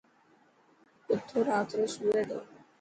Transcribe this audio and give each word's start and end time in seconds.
ڪتو 1.07 1.37
رات 1.47 1.69
رو 1.77 1.85
سوي 1.93 2.11
تيو. 2.27 2.39